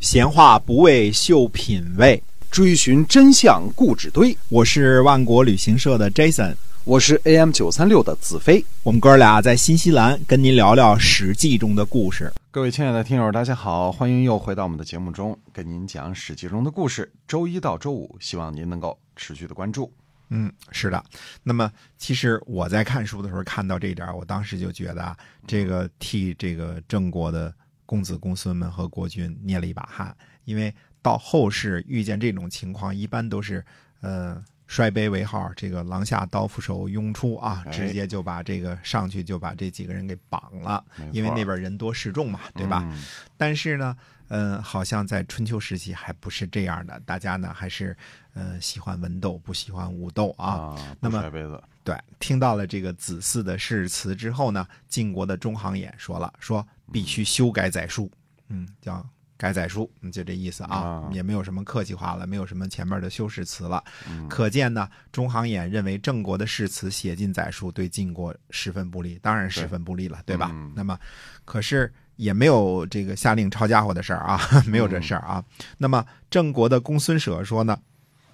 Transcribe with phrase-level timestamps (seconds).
[0.00, 4.36] 闲话不为秀品味，追寻真相固执堆。
[4.48, 8.64] 我是万国旅行社的 Jason，我是 AM 九三六的子飞。
[8.84, 12.32] 我们哥俩在新西兰跟您聊聊《史记》中的故事。
[12.52, 17.10] 各位亲爱的听友，大家好，欢迎又回到我们的节目中，跟您讲《史记》中的故事。
[17.26, 19.92] 周一到周五，希望您能够持续的关注。
[20.30, 21.04] 嗯，是的。
[21.42, 27.52] 那么，其实我在看书的时候看到这一点，我当时就觉得啊，这个替这个郑国的。
[27.88, 30.14] 公子公孙们和国君捏了一把汗，
[30.44, 33.64] 因为到后世遇见这种情况，一般都是，
[34.02, 42.86] 呃，摔杯为号，这个廊下刀斧手拥出啊，直接就把这个上去就把这几个人给绑了，因为那边人多势众嘛，对吧？
[43.38, 43.96] 但是呢，
[44.28, 47.96] 呃，好像在春秋时期还不是这样的，大家呢还是，
[48.34, 50.76] 呃，喜欢文斗，不喜欢武斗啊。
[51.00, 56.68] 那么，对，听到了这个子嗣的誓词之后呢，晋国的中行衍说了，说。
[56.92, 58.10] 必须修改载书，
[58.48, 59.04] 嗯，叫
[59.36, 63.82] 改载书，就这意思啊，也没有什么客气话了，没有什么前面的修饰词了。
[64.28, 70.50] 可见呢，中行衍认为郑国的誓词写进载书对晋国十分不利，当然十分不利了，对吧？
[70.74, 70.98] 那么，
[71.44, 75.44] 可是也没有这个下令抄家伙的事儿啊， 没有这事儿啊。
[75.76, 77.78] 那么郑国的公孙舍说呢，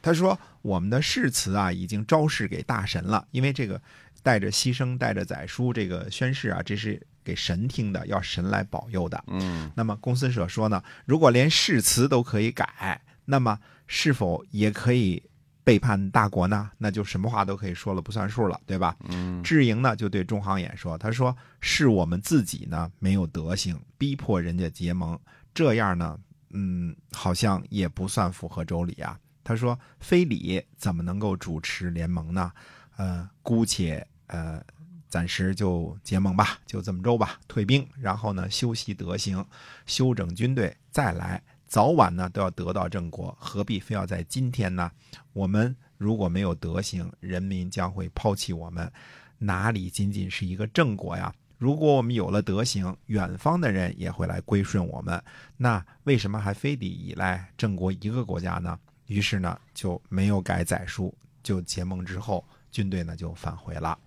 [0.00, 3.78] 他说我们的誓词啊已经昭示给大神了，因为这个
[4.22, 7.06] 带着牺牲、带着载书这个宣誓啊，这是。
[7.26, 9.24] 给神听的，要神来保佑的。
[9.26, 15.20] 嗯，那么公孙舍说呢，如果连誓词都可以改，那么是否也可以
[15.64, 16.70] 背叛大国呢？
[16.78, 18.96] 那就什么话都可以说了不算数了，对吧？
[19.08, 25.18] 嗯，智盈呢就对中行衍说，他说是我们自己呢没有德行，逼迫人家结盟，
[25.52, 26.16] 这样呢，
[26.50, 29.18] 嗯，好像也不算符合周礼啊。
[29.42, 32.52] 他说非礼怎么能够主持联盟呢？
[32.96, 34.62] 呃，姑且呃。
[35.16, 39.42] 暂时就结盟吧，就这么着吧，退兵，然后呢，修习德行，
[39.86, 44.92] 修整军队，再来，早晚呢都要得到郑国，何必非要在今天呢？
[45.32, 48.92] 我们如果没有德行，人民将会抛弃我们，
[49.38, 51.34] 哪里仅仅是一个郑国呀？
[51.56, 55.18] 如果我们有了德行，远方的人也会来归顺我们，
[55.56, 58.78] 那为什么还非得依赖郑国一个国家呢？
[59.06, 62.46] 于是呢，就没有改载书，就结盟之后。
[62.76, 63.98] 军队呢就返回了，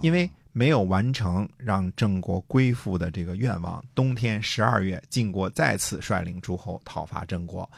[0.00, 3.84] 因为没有完成让郑国归附的这个愿望。
[3.96, 7.68] 冬天十二月，晋国再次率领诸侯讨伐郑国。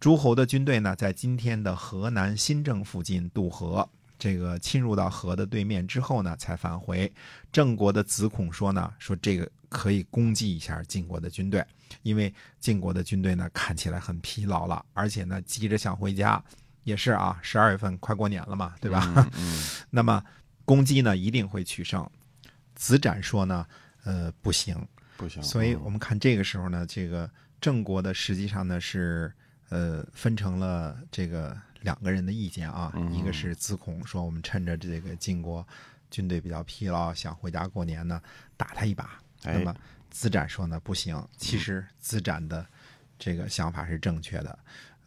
[0.00, 3.88] 诸侯的军队呢，在今天的河南新郑附近渡河，
[4.18, 7.10] 这个侵入到河的对面之后呢，才返回。
[7.52, 11.64] 郑国的子孔说呢，说这个可以攻击一下晋国的军队，
[12.02, 16.42] 因为晋国的军队呢看起来很疲劳了，而且呢急着想回家。
[16.86, 19.28] 也是啊，十二月份快过年了嘛，对吧？
[19.36, 19.60] 嗯，
[19.90, 20.22] 那么
[20.64, 22.08] 攻击呢一定会取胜。
[22.76, 23.66] 子展说呢，
[24.04, 24.86] 呃，不行，
[25.16, 25.42] 不行。
[25.42, 27.28] 所以我们看这个时候呢，这个
[27.60, 29.32] 郑国的实际上呢是
[29.68, 35.66] 呃分成了这个两个人的意见啊，一个是子孔说我们趁着这个晋国
[36.08, 38.22] 军队比较疲劳，想回家过年呢，
[38.56, 39.18] 打他一把。
[39.42, 39.74] 那么
[40.08, 41.20] 子展说呢，不行。
[41.36, 42.64] 其实子展的
[43.18, 44.56] 这个想法是正确的，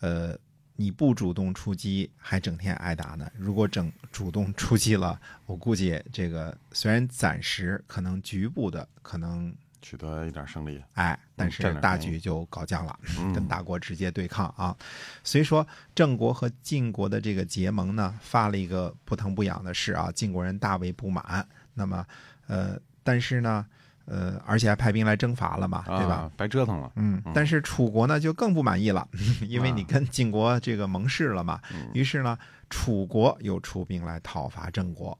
[0.01, 0.37] 呃。
[0.81, 3.29] 你不主动出击，还整天挨打呢。
[3.35, 12.97] 如果整主动出击了，我估计这个虽然暂时可能局部的可能取得一点胜利，哎，但是大局就搞僵了，
[13.35, 14.73] 跟大国直接对抗啊。
[15.21, 21.45] 所以说，郑国和晋国的这个结盟呢，发了一个不疼不痒的事啊，晋国人大为不满。
[21.73, 22.07] 那么，
[22.47, 23.65] 呃，但是呢。
[24.09, 26.31] 呃，而且还派兵来征伐了嘛，对吧？
[26.35, 26.91] 白折腾了。
[26.95, 29.07] 嗯，但是楚国呢就更不满意了，
[29.47, 31.61] 因为你跟晋国这个盟誓了嘛。
[31.93, 32.37] 于是呢，
[32.69, 35.17] 楚国又出兵来讨伐郑国。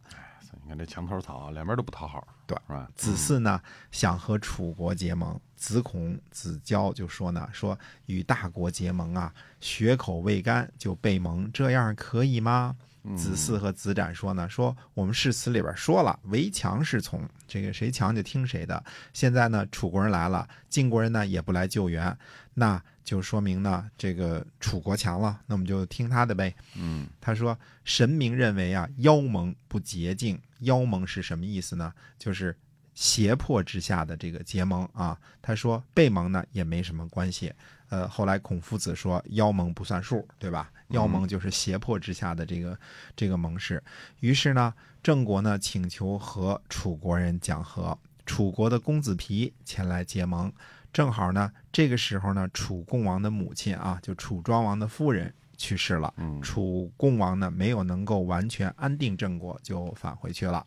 [0.64, 2.88] 你看这墙头草，两边都不讨好，对，是吧？
[2.96, 3.62] 子嗣呢
[3.92, 12.76] 想和楚国结盟，子孔、子交就说呢，说与大国结盟啊，血口未干就被盟，这样可以吗？
[13.16, 18.84] 子嗣和子展说呢，说我们誓词里边说了，围强是从，这个谁强就听谁的。
[19.14, 22.16] 现在呢，楚国人来了，晋国人呢也不来救援，
[22.54, 26.54] 那就说明呢，这个楚国强了，那我们就听他的呗。
[26.76, 31.94] 嗯，他说神明认为啊，妖盟不洁净，妖盟是什么意思呢？
[32.18, 32.56] 就是
[33.00, 35.18] 胁迫之下的这个结盟啊。
[35.42, 37.54] 他说被盟呢也没什么关系。
[37.88, 40.70] 呃，后来孔夫子说妖盟不算数，对吧？
[40.90, 42.78] 妖盟就是胁迫之下的这个
[43.16, 43.82] 这个盟誓。
[44.20, 50.52] 于是呢，郑国呢请求和楚国人讲和，楚国的公子皮前来结盟。
[50.92, 56.14] 正好呢，这个时候呢，楚共王的母亲啊，就楚庄王的夫人去世了。
[56.44, 60.64] 楚共王呢没有能够完全安定郑国，就返回去了。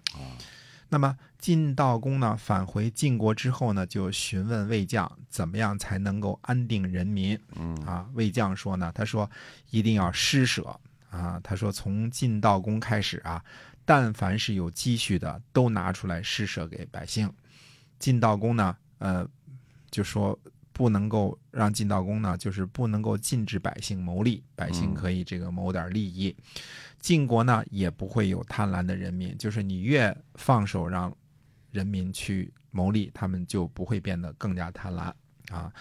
[0.92, 7.40] 那么晋悼公呢返回晋国之后呢，就询问魏将怎么样才能够安定人民。
[7.56, 9.28] 嗯啊，魏将说呢，他说
[9.70, 10.78] 一定要施舍
[11.08, 13.42] 啊，他说从晋悼公开始啊，
[13.86, 17.32] 但凡是有积蓄的，都拿出来施舍给百姓。
[17.98, 19.26] 晋悼公呢，呃，
[19.90, 20.38] 就说
[20.72, 26.34] 不能够让晋悼公呢，就是不能够禁止百姓谋利，百姓可以这个谋点利益。
[26.98, 31.14] 晋国呢，也不会有贪婪的人民，就是你越放手让
[31.70, 35.12] 人民去谋利，他们就不会变得更加贪婪
[35.50, 35.72] 啊。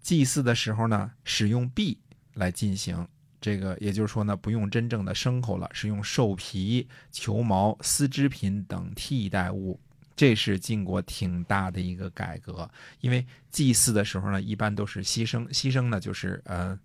[0.00, 1.98] 祭祀的时候呢，使用币
[2.34, 3.06] 来进行。
[3.40, 9.78] 这个也就是说呢，不用真正的牲口了，是用兽皮、球毛、丝织品等替代物。
[10.18, 12.68] 这是晋国挺大的一个改革，
[13.00, 16.76] 因为祭祀的时候呢，一般都是牺牲，牺牲呢就是呃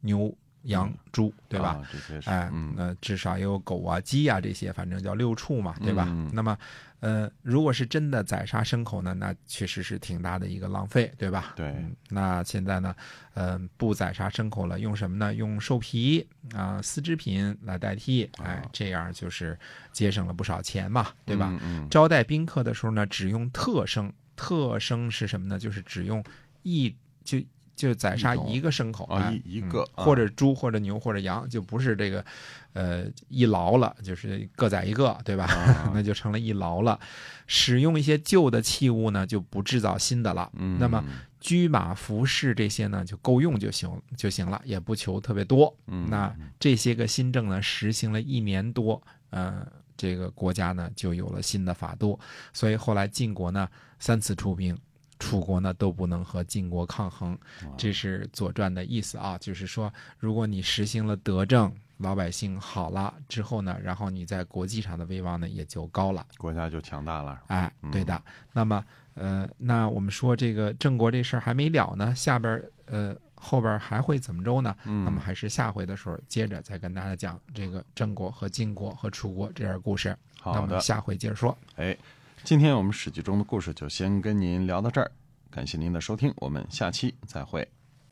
[0.00, 1.68] 牛、羊、猪，对吧？
[1.68, 1.86] 啊
[2.24, 6.06] 哎，嗯那至少也有狗啊、鸡啊这些，反正叫六畜嘛，对吧？
[6.08, 6.56] 嗯那么，
[7.00, 11.52] 呃，如果是真的宰杀牲口呢，那确实是挺大的一个浪费，对吧？
[11.56, 12.94] 对嗯那现在呢，
[13.34, 15.34] 嗯、不宰杀牲口了，用什么呢？
[15.34, 19.58] 用兽皮啊、丝织品来代替，哎哦，这样就是
[19.92, 21.48] 节省了不少钱嘛，对吧？
[21.62, 24.12] 嗯嗯招待宾客的时候呢，只用特生。
[24.38, 25.58] 特生是什么呢？
[25.58, 26.22] 就是只用
[26.62, 26.94] 一
[27.24, 27.38] 就
[27.76, 32.24] 就宰杀一个牲口啊一一个啊或者猪或者牛或者羊，就不是这个
[32.72, 35.44] 呃一劳了，就是各宰一个，对吧？
[35.44, 36.98] 啊 那就成了一劳了。
[37.46, 40.50] 使用一些旧的器物呢，就不制造新的了。
[40.54, 41.04] 嗯，那么
[41.40, 45.72] 车马服饰这些呢，就够用就行就行了，也不求特别多。
[45.86, 49.00] 嗯那这些个新政呢，实行了一年多，
[49.30, 49.64] 呃，
[49.96, 52.18] 这个国家呢就有了新的法度，
[52.52, 53.68] 所以后来晋国呢
[54.00, 54.76] 三次出兵，
[55.18, 57.38] 楚国呢都不能和晋国抗衡，
[57.76, 66.26] 这是《左传》的意思啊，就是说，如果你实行了德政，老百姓好了之后呢，然后你在国际上的威望呢也就高了。
[66.36, 67.40] 国家就强大了。
[67.46, 68.22] 哎，嗯对的。
[68.52, 68.84] 那么，
[69.14, 74.76] 呃，那我们说这个郑国这事儿还没了呢，下边儿呃后边儿还会怎么着呢？
[74.84, 80.14] 嗯那么还是下回的时候接着再跟大家讲这个郑国和晋国和楚国这点故事。
[80.44, 81.56] 那好的，我们下回接着说。
[81.76, 81.96] 哎，
[82.46, 85.10] 今天我们史记中的故事就先跟您聊到这儿，
[85.50, 87.66] 感谢您的收听，我们下期再会。